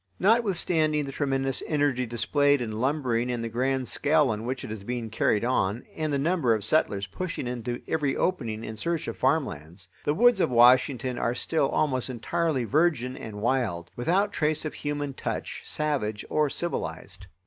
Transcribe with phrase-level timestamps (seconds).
[0.19, 4.83] Notwithstanding the tremendous energy displayed in lumbering and the grand scale on which it is
[4.83, 9.15] being carried on, and the number of settlers pushing into every opening in search of
[9.15, 14.73] farmlands, the woods of Washington are still almost entirely virgin and wild, without trace of
[14.73, 17.27] human touch, savage or civilized.